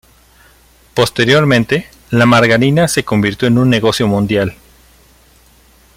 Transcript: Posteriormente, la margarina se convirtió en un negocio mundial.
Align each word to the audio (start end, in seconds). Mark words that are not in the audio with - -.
Posteriormente, 0.95 1.85
la 2.09 2.25
margarina 2.25 2.87
se 2.87 3.03
convirtió 3.05 3.47
en 3.47 3.59
un 3.59 3.69
negocio 3.69 4.07
mundial. 4.07 4.55